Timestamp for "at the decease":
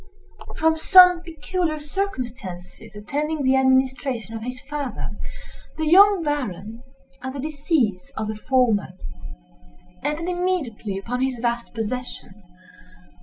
7.21-8.09